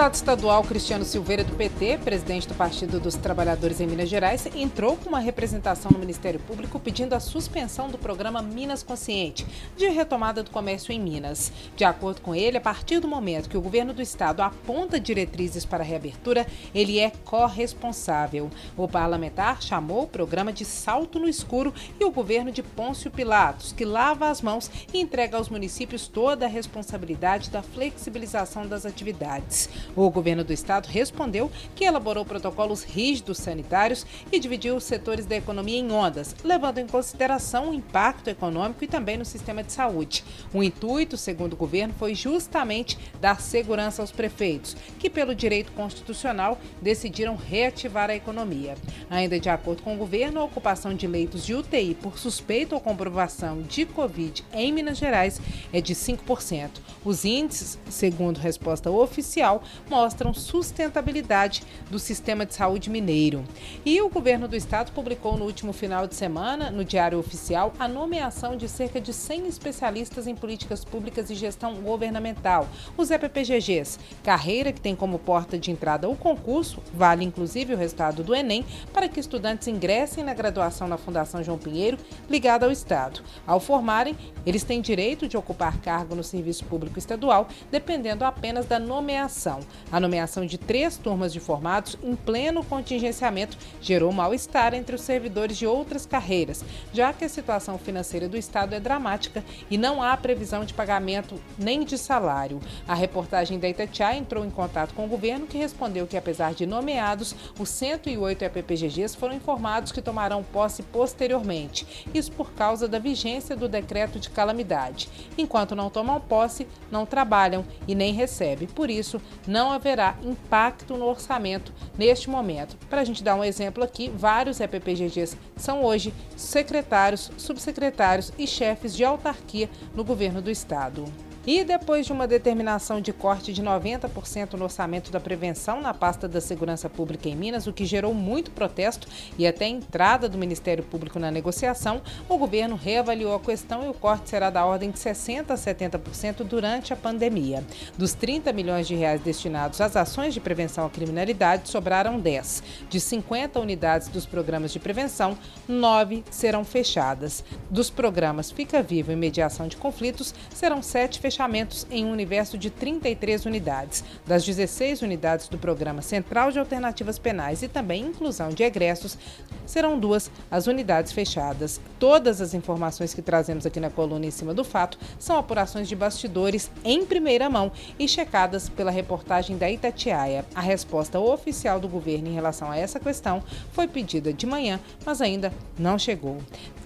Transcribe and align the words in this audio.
deputado 0.00 0.14
estadual 0.14 0.64
Cristiano 0.64 1.04
Silveira, 1.04 1.44
do 1.44 1.54
PT, 1.54 1.98
presidente 1.98 2.48
do 2.48 2.54
Partido 2.54 2.98
dos 2.98 3.16
Trabalhadores 3.16 3.82
em 3.82 3.86
Minas 3.86 4.08
Gerais, 4.08 4.46
entrou 4.56 4.96
com 4.96 5.10
uma 5.10 5.18
representação 5.18 5.90
no 5.90 5.98
Ministério 5.98 6.40
Público 6.40 6.80
pedindo 6.80 7.12
a 7.12 7.20
suspensão 7.20 7.90
do 7.90 7.98
programa 7.98 8.40
Minas 8.40 8.82
Consciente, 8.82 9.46
de 9.76 9.88
retomada 9.88 10.42
do 10.42 10.50
comércio 10.50 10.90
em 10.90 10.98
Minas. 10.98 11.52
De 11.76 11.84
acordo 11.84 12.22
com 12.22 12.34
ele, 12.34 12.56
a 12.56 12.62
partir 12.62 12.98
do 12.98 13.06
momento 13.06 13.50
que 13.50 13.58
o 13.58 13.60
governo 13.60 13.92
do 13.92 14.00
estado 14.00 14.40
aponta 14.40 14.98
diretrizes 14.98 15.66
para 15.66 15.84
a 15.84 15.86
reabertura, 15.86 16.46
ele 16.74 16.98
é 16.98 17.12
corresponsável. 17.26 18.50
O 18.78 18.88
parlamentar 18.88 19.60
chamou 19.60 20.04
o 20.04 20.08
programa 20.08 20.50
de 20.50 20.64
salto 20.64 21.18
no 21.18 21.28
escuro 21.28 21.74
e 22.00 22.04
o 22.06 22.10
governo 22.10 22.50
de 22.50 22.62
Pôncio 22.62 23.10
Pilatos, 23.10 23.72
que 23.72 23.84
lava 23.84 24.30
as 24.30 24.40
mãos 24.40 24.70
e 24.94 24.98
entrega 24.98 25.36
aos 25.36 25.50
municípios 25.50 26.08
toda 26.08 26.46
a 26.46 26.48
responsabilidade 26.48 27.50
da 27.50 27.60
flexibilização 27.60 28.66
das 28.66 28.86
atividades. 28.86 29.68
O 29.96 30.08
governo 30.10 30.44
do 30.44 30.52
estado 30.52 30.86
respondeu 30.86 31.50
que 31.74 31.84
elaborou 31.84 32.24
protocolos 32.24 32.82
rígidos 32.82 33.38
sanitários 33.38 34.06
e 34.30 34.38
dividiu 34.38 34.76
os 34.76 34.84
setores 34.84 35.26
da 35.26 35.36
economia 35.36 35.78
em 35.78 35.90
ondas, 35.90 36.34
levando 36.44 36.78
em 36.78 36.86
consideração 36.86 37.70
o 37.70 37.74
impacto 37.74 38.28
econômico 38.28 38.84
e 38.84 38.88
também 38.88 39.16
no 39.16 39.24
sistema 39.24 39.62
de 39.62 39.72
saúde. 39.72 40.24
O 40.52 40.62
intuito, 40.62 41.16
segundo 41.16 41.54
o 41.54 41.56
governo, 41.56 41.94
foi 41.98 42.14
justamente 42.14 42.98
dar 43.20 43.40
segurança 43.40 44.02
aos 44.02 44.12
prefeitos, 44.12 44.76
que, 44.98 45.10
pelo 45.10 45.34
direito 45.34 45.72
constitucional, 45.72 46.58
decidiram 46.80 47.36
reativar 47.36 48.10
a 48.10 48.16
economia. 48.16 48.76
Ainda 49.08 49.40
de 49.40 49.48
acordo 49.48 49.82
com 49.82 49.94
o 49.94 49.98
governo, 49.98 50.40
a 50.40 50.44
ocupação 50.44 50.94
de 50.94 51.06
leitos 51.06 51.44
de 51.44 51.54
UTI 51.54 51.94
por 51.94 52.18
suspeita 52.18 52.74
ou 52.74 52.80
comprovação 52.80 53.62
de 53.62 53.84
Covid 53.84 54.44
em 54.52 54.72
Minas 54.72 54.98
Gerais 54.98 55.40
é 55.72 55.80
de 55.80 55.94
5%. 55.94 56.70
Os 57.04 57.24
índices, 57.24 57.78
segundo 57.88 58.38
resposta 58.38 58.90
oficial, 58.90 59.62
mostram 59.88 60.34
sustentabilidade 60.34 61.62
do 61.90 61.98
sistema 61.98 62.44
de 62.44 62.54
saúde 62.54 62.90
mineiro. 62.90 63.44
E 63.84 64.00
o 64.00 64.08
governo 64.08 64.48
do 64.48 64.56
estado 64.56 64.92
publicou 64.92 65.36
no 65.36 65.44
último 65.44 65.72
final 65.72 66.06
de 66.06 66.14
semana, 66.14 66.70
no 66.70 66.84
Diário 66.84 67.18
Oficial, 67.18 67.72
a 67.78 67.86
nomeação 67.86 68.56
de 68.56 68.68
cerca 68.68 69.00
de 69.00 69.12
100 69.12 69.46
especialistas 69.46 70.26
em 70.26 70.34
políticas 70.34 70.84
públicas 70.84 71.30
e 71.30 71.34
gestão 71.34 71.76
governamental, 71.76 72.68
os 72.96 73.10
EPPGGs, 73.10 73.98
carreira 74.22 74.72
que 74.72 74.80
tem 74.80 74.96
como 74.96 75.18
porta 75.18 75.58
de 75.58 75.70
entrada 75.70 76.08
o 76.08 76.16
concurso, 76.16 76.82
vale 76.92 77.24
inclusive 77.24 77.74
o 77.74 77.76
resultado 77.76 78.22
do 78.22 78.34
Enem, 78.34 78.64
para 78.92 79.08
que 79.08 79.20
estudantes 79.20 79.68
ingressem 79.68 80.24
na 80.24 80.34
graduação 80.34 80.88
na 80.88 80.98
Fundação 80.98 81.42
João 81.42 81.58
Pinheiro, 81.58 81.98
ligada 82.28 82.66
ao 82.66 82.72
Estado. 82.72 83.22
Ao 83.46 83.60
formarem, 83.60 84.16
eles 84.44 84.64
têm 84.64 84.80
direito 84.80 85.28
de 85.28 85.36
ocupar 85.36 85.78
cargo 85.78 86.14
no 86.14 86.24
serviço 86.24 86.64
público 86.64 86.98
estadual, 86.98 87.48
dependendo 87.70 88.24
apenas 88.24 88.66
da 88.66 88.78
nomeação. 88.78 89.59
A 89.90 90.00
nomeação 90.00 90.46
de 90.46 90.58
três 90.58 90.96
turmas 90.96 91.32
de 91.32 91.40
formados 91.40 91.96
em 92.02 92.14
pleno 92.14 92.64
contingenciamento 92.64 93.56
gerou 93.80 94.12
mal-estar 94.12 94.74
entre 94.74 94.94
os 94.94 95.02
servidores 95.02 95.56
de 95.56 95.66
outras 95.66 96.06
carreiras, 96.06 96.64
já 96.92 97.12
que 97.12 97.24
a 97.24 97.28
situação 97.28 97.78
financeira 97.78 98.28
do 98.28 98.36
Estado 98.36 98.74
é 98.74 98.80
dramática 98.80 99.44
e 99.70 99.78
não 99.78 100.02
há 100.02 100.16
previsão 100.16 100.64
de 100.64 100.74
pagamento 100.74 101.40
nem 101.58 101.84
de 101.84 101.96
salário. 101.96 102.60
A 102.86 102.94
reportagem 102.94 103.58
da 103.58 103.68
Itatiaia 103.68 104.18
entrou 104.18 104.44
em 104.44 104.50
contato 104.50 104.94
com 104.94 105.04
o 105.04 105.08
governo, 105.08 105.46
que 105.46 105.58
respondeu 105.58 106.06
que, 106.06 106.16
apesar 106.16 106.54
de 106.54 106.66
nomeados, 106.66 107.34
os 107.58 107.68
108 107.68 108.44
EPPGGs 108.44 109.16
foram 109.16 109.34
informados 109.34 109.92
que 109.92 110.02
tomarão 110.02 110.42
posse 110.42 110.82
posteriormente, 110.82 112.06
isso 112.14 112.32
por 112.32 112.52
causa 112.52 112.88
da 112.88 112.98
vigência 112.98 113.56
do 113.56 113.68
decreto 113.68 114.18
de 114.18 114.30
calamidade. 114.30 115.08
Enquanto 115.36 115.74
não 115.74 115.90
tomam 115.90 116.20
posse, 116.20 116.66
não 116.90 117.06
trabalham 117.06 117.64
e 117.86 117.94
nem 117.94 118.12
recebem. 118.12 118.68
Por 118.68 118.90
isso, 118.90 119.20
não 119.50 119.72
haverá 119.72 120.16
impacto 120.22 120.96
no 120.96 121.06
orçamento 121.06 121.72
neste 121.98 122.30
momento. 122.30 122.76
Para 122.88 123.00
a 123.00 123.04
gente 123.04 123.24
dar 123.24 123.34
um 123.34 123.42
exemplo 123.42 123.82
aqui, 123.82 124.08
vários 124.08 124.60
EPPGGs 124.60 125.36
são 125.56 125.84
hoje 125.84 126.14
secretários, 126.36 127.32
subsecretários 127.36 128.32
e 128.38 128.46
chefes 128.46 128.94
de 128.94 129.04
autarquia 129.04 129.68
no 129.92 130.04
governo 130.04 130.40
do 130.40 130.50
estado. 130.50 131.04
E 131.46 131.64
depois 131.64 132.04
de 132.04 132.12
uma 132.12 132.26
determinação 132.26 133.00
de 133.00 133.14
corte 133.14 133.50
de 133.50 133.62
90% 133.62 134.52
no 134.54 134.64
orçamento 134.64 135.10
da 135.10 135.18
prevenção 135.18 135.80
na 135.80 135.94
pasta 135.94 136.28
da 136.28 136.38
Segurança 136.38 136.90
Pública 136.90 137.30
em 137.30 137.34
Minas, 137.34 137.66
o 137.66 137.72
que 137.72 137.86
gerou 137.86 138.12
muito 138.12 138.50
protesto 138.50 139.08
e 139.38 139.46
até 139.46 139.66
entrada 139.66 140.28
do 140.28 140.36
Ministério 140.36 140.84
Público 140.84 141.18
na 141.18 141.30
negociação, 141.30 142.02
o 142.28 142.36
governo 142.36 142.76
reavaliou 142.76 143.34
a 143.34 143.40
questão 143.40 143.86
e 143.86 143.88
o 143.88 143.94
corte 143.94 144.28
será 144.28 144.50
da 144.50 144.66
ordem 144.66 144.90
de 144.90 144.98
60% 144.98 145.50
a 145.50 145.54
70% 145.54 146.44
durante 146.44 146.92
a 146.92 146.96
pandemia. 146.96 147.64
Dos 147.96 148.12
30 148.12 148.52
milhões 148.52 148.86
de 148.86 148.94
reais 148.94 149.22
destinados 149.22 149.80
às 149.80 149.96
ações 149.96 150.34
de 150.34 150.40
prevenção 150.40 150.84
à 150.84 150.90
criminalidade, 150.90 151.70
sobraram 151.70 152.20
10. 152.20 152.62
De 152.90 153.00
50 153.00 153.58
unidades 153.58 154.08
dos 154.08 154.26
programas 154.26 154.72
de 154.72 154.78
prevenção, 154.78 155.38
9 155.66 156.22
serão 156.30 156.66
fechadas. 156.66 157.42
Dos 157.70 157.88
programas 157.88 158.50
Fica 158.50 158.82
Vivo 158.82 159.10
e 159.10 159.16
Mediação 159.16 159.66
de 159.66 159.78
Conflitos, 159.78 160.34
serão 160.52 160.82
7 160.82 161.18
fechados 161.18 161.30
fechamentos 161.40 161.86
em 161.90 162.04
um 162.04 162.12
universo 162.12 162.58
de 162.58 162.68
33 162.68 163.46
unidades. 163.46 164.04
Das 164.26 164.44
16 164.44 165.00
unidades 165.00 165.48
do 165.48 165.56
Programa 165.56 166.02
Central 166.02 166.52
de 166.52 166.58
Alternativas 166.58 167.18
Penais 167.18 167.62
e 167.62 167.68
também 167.68 168.04
inclusão 168.04 168.50
de 168.50 168.62
egressos, 168.62 169.16
serão 169.64 169.98
duas 169.98 170.30
as 170.50 170.66
unidades 170.66 171.12
fechadas. 171.12 171.80
Todas 171.98 172.42
as 172.42 172.52
informações 172.52 173.14
que 173.14 173.22
trazemos 173.22 173.64
aqui 173.64 173.80
na 173.80 173.88
coluna 173.88 174.26
em 174.26 174.30
cima 174.30 174.52
do 174.52 174.62
fato 174.62 174.98
são 175.18 175.38
apurações 175.38 175.88
de 175.88 175.96
bastidores 175.96 176.70
em 176.84 177.06
primeira 177.06 177.48
mão 177.48 177.72
e 177.98 178.06
checadas 178.06 178.68
pela 178.68 178.90
reportagem 178.90 179.56
da 179.56 179.70
Itatiaia. 179.70 180.44
A 180.54 180.60
resposta 180.60 181.18
oficial 181.18 181.80
do 181.80 181.88
governo 181.88 182.28
em 182.28 182.34
relação 182.34 182.70
a 182.70 182.76
essa 182.76 183.00
questão 183.00 183.42
foi 183.72 183.88
pedida 183.88 184.30
de 184.30 184.44
manhã, 184.44 184.78
mas 185.06 185.22
ainda 185.22 185.50
não 185.78 185.98
chegou. 185.98 186.36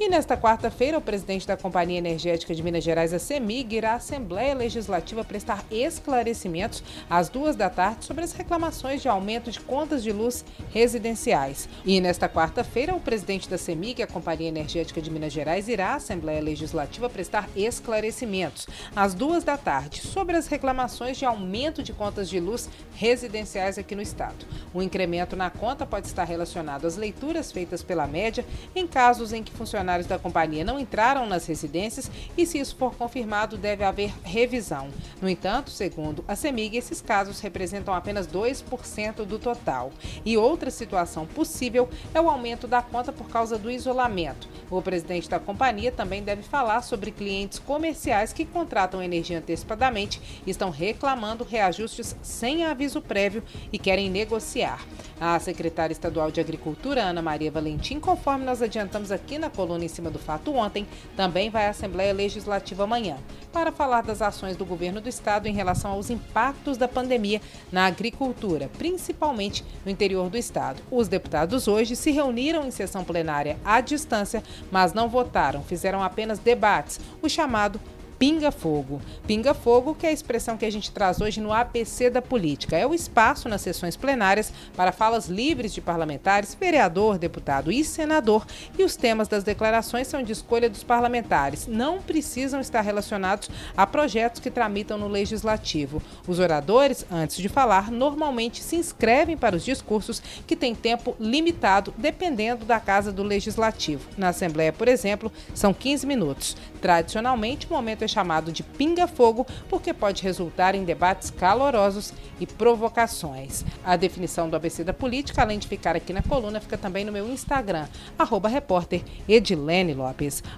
E 0.00 0.08
nesta 0.08 0.36
quarta-feira, 0.36 0.96
o 0.96 1.00
presidente 1.00 1.44
da 1.44 1.56
Companhia 1.56 1.98
Energética 1.98 2.54
de 2.54 2.62
Minas 2.62 2.84
Gerais, 2.84 3.12
a 3.12 3.18
CEMIG, 3.18 3.78
irá 3.78 3.94
à 3.94 3.96
Assembleia 3.96 4.54
Legislativa 4.54 5.24
prestar 5.24 5.64
esclarecimentos 5.72 6.84
às 7.10 7.28
duas 7.28 7.56
da 7.56 7.68
tarde 7.68 8.04
sobre 8.04 8.22
as 8.22 8.32
reclamações 8.32 9.02
de 9.02 9.08
aumento 9.08 9.50
de 9.50 9.58
contas 9.58 10.04
de 10.04 10.12
luz 10.12 10.44
residenciais. 10.70 11.68
E 11.84 12.00
nesta 12.00 12.28
quarta-feira, 12.28 12.94
o 12.94 13.00
presidente 13.00 13.50
da 13.50 13.58
CEMIG, 13.58 14.00
a 14.00 14.06
Companhia 14.06 14.46
Energética 14.46 15.02
de 15.02 15.10
Minas 15.10 15.32
Gerais, 15.32 15.66
irá 15.66 15.88
à 15.88 15.94
Assembleia 15.96 16.40
Legislativa 16.40 17.10
prestar 17.10 17.48
esclarecimentos 17.56 18.68
às 18.94 19.14
duas 19.14 19.42
da 19.42 19.56
tarde 19.56 20.00
sobre 20.00 20.36
as 20.36 20.46
reclamações 20.46 21.18
de 21.18 21.24
aumento 21.24 21.82
de 21.82 21.92
contas 21.92 22.28
de 22.28 22.38
luz 22.38 22.68
residenciais 22.94 23.78
aqui 23.78 23.96
no 23.96 24.02
estado. 24.02 24.46
O 24.72 24.80
incremento 24.80 25.34
na 25.34 25.50
conta 25.50 25.84
pode 25.84 26.06
estar 26.06 26.22
relacionado 26.22 26.86
às 26.86 26.96
leituras 26.96 27.50
feitas 27.50 27.82
pela 27.82 28.06
média 28.06 28.46
em 28.76 28.86
casos 28.86 29.32
em 29.32 29.42
que 29.42 29.50
funcionários 29.50 29.87
funcionários 29.88 30.06
da 30.06 30.18
companhia 30.18 30.64
não 30.64 30.78
entraram 30.78 31.26
nas 31.26 31.46
residências 31.46 32.10
e, 32.36 32.44
se 32.44 32.58
isso 32.58 32.76
for 32.76 32.94
confirmado, 32.94 33.56
deve 33.56 33.84
haver 33.84 34.12
revisão. 34.22 34.88
No 35.20 35.28
entanto, 35.28 35.70
segundo 35.70 36.22
a 36.28 36.36
CEMIG, 36.36 36.76
esses 36.76 37.00
casos 37.00 37.40
representam 37.40 37.94
apenas 37.94 38.26
2% 38.26 39.24
do 39.24 39.38
total. 39.38 39.90
E 40.26 40.36
outra 40.36 40.70
situação 40.70 41.24
possível 41.24 41.88
é 42.12 42.20
o 42.20 42.28
aumento 42.28 42.66
da 42.66 42.82
conta 42.82 43.12
por 43.12 43.28
causa 43.28 43.56
do 43.56 43.70
isolamento. 43.70 44.46
O 44.70 44.82
presidente 44.82 45.30
da 45.30 45.38
companhia 45.38 45.90
também 45.90 46.22
deve 46.22 46.42
falar 46.42 46.82
sobre 46.82 47.10
clientes 47.10 47.58
comerciais 47.58 48.32
que 48.32 48.44
contratam 48.44 49.02
energia 49.02 49.38
antecipadamente 49.38 50.20
e 50.46 50.50
estão 50.50 50.68
reclamando 50.68 51.44
reajustes 51.44 52.14
sem 52.20 52.64
aviso 52.64 53.00
prévio 53.00 53.42
e 53.72 53.78
querem 53.78 54.10
negociar. 54.10 54.84
A 55.20 55.38
secretária 55.40 55.92
estadual 55.92 56.30
de 56.30 56.40
Agricultura, 56.40 57.02
Ana 57.02 57.22
Maria 57.22 57.50
Valentim, 57.50 57.98
conforme 57.98 58.44
nós 58.44 58.62
adiantamos 58.62 59.10
aqui 59.10 59.38
na 59.38 59.50
coluna 59.50 59.77
em 59.84 59.88
cima 59.88 60.10
do 60.10 60.18
fato 60.18 60.54
ontem, 60.54 60.86
também 61.16 61.50
vai 61.50 61.66
à 61.66 61.70
Assembleia 61.70 62.12
Legislativa 62.12 62.84
amanhã 62.84 63.16
para 63.52 63.72
falar 63.72 64.02
das 64.02 64.22
ações 64.22 64.56
do 64.56 64.64
governo 64.64 65.00
do 65.00 65.08
estado 65.08 65.46
em 65.46 65.54
relação 65.54 65.92
aos 65.92 66.10
impactos 66.10 66.76
da 66.76 66.86
pandemia 66.86 67.40
na 67.72 67.86
agricultura, 67.86 68.70
principalmente 68.78 69.64
no 69.84 69.90
interior 69.90 70.28
do 70.28 70.36
estado. 70.36 70.82
Os 70.90 71.08
deputados 71.08 71.66
hoje 71.66 71.96
se 71.96 72.10
reuniram 72.10 72.66
em 72.66 72.70
sessão 72.70 73.04
plenária 73.04 73.58
à 73.64 73.80
distância, 73.80 74.42
mas 74.70 74.92
não 74.92 75.08
votaram, 75.08 75.62
fizeram 75.62 76.02
apenas 76.02 76.38
debates, 76.38 77.00
o 77.22 77.28
chamado 77.28 77.80
pinga-fogo. 78.18 79.00
Pinga-fogo, 79.26 79.94
que 79.94 80.06
é 80.06 80.10
a 80.10 80.12
expressão 80.12 80.56
que 80.56 80.66
a 80.66 80.70
gente 80.70 80.90
traz 80.90 81.20
hoje 81.20 81.40
no 81.40 81.52
APC 81.52 82.10
da 82.10 82.20
política. 82.20 82.76
É 82.76 82.86
o 82.86 82.94
espaço 82.94 83.48
nas 83.48 83.60
sessões 83.60 83.96
plenárias 83.96 84.52
para 84.76 84.92
falas 84.92 85.28
livres 85.28 85.72
de 85.72 85.80
parlamentares, 85.80 86.56
vereador, 86.58 87.18
deputado 87.18 87.70
e 87.70 87.84
senador. 87.84 88.44
E 88.76 88.82
os 88.82 88.96
temas 88.96 89.28
das 89.28 89.44
declarações 89.44 90.08
são 90.08 90.22
de 90.22 90.32
escolha 90.32 90.68
dos 90.68 90.82
parlamentares. 90.82 91.66
Não 91.66 92.02
precisam 92.02 92.60
estar 92.60 92.80
relacionados 92.80 93.48
a 93.76 93.86
projetos 93.86 94.40
que 94.40 94.50
tramitam 94.50 94.98
no 94.98 95.08
legislativo. 95.08 96.02
Os 96.26 96.38
oradores, 96.40 97.06
antes 97.10 97.36
de 97.36 97.48
falar, 97.48 97.90
normalmente 97.90 98.62
se 98.62 98.76
inscrevem 98.76 99.36
para 99.36 99.56
os 99.56 99.64
discursos 99.64 100.20
que 100.46 100.56
têm 100.56 100.74
tempo 100.74 101.14
limitado, 101.20 101.94
dependendo 101.96 102.64
da 102.64 102.80
casa 102.80 103.12
do 103.12 103.22
legislativo. 103.22 104.08
Na 104.16 104.30
Assembleia, 104.30 104.72
por 104.72 104.88
exemplo, 104.88 105.30
são 105.54 105.72
15 105.72 106.06
minutos. 106.06 106.56
Tradicionalmente, 106.80 107.66
o 107.66 107.70
momento 107.70 108.02
é 108.02 108.07
chamado 108.08 108.50
de 108.50 108.62
pinga-fogo 108.62 109.46
porque 109.68 109.92
pode 109.92 110.22
resultar 110.22 110.74
em 110.74 110.84
debates 110.84 111.30
calorosos 111.30 112.12
e 112.40 112.46
provocações. 112.46 113.64
A 113.84 113.96
definição 113.96 114.48
do 114.48 114.56
ABC 114.56 114.82
da 114.82 114.92
política, 114.92 115.42
além 115.42 115.58
de 115.58 115.68
ficar 115.68 115.94
aqui 115.94 116.12
na 116.12 116.22
coluna, 116.22 116.60
fica 116.60 116.78
também 116.78 117.04
no 117.04 117.12
meu 117.12 117.28
Instagram, 117.28 117.86
arroba. 118.18 118.48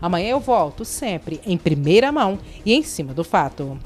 Amanhã 0.00 0.28
eu 0.30 0.40
volto 0.40 0.84
sempre 0.84 1.40
em 1.46 1.56
primeira 1.56 2.12
mão 2.12 2.38
e 2.64 2.74
em 2.74 2.82
cima 2.82 3.14
do 3.14 3.24
fato. 3.24 3.78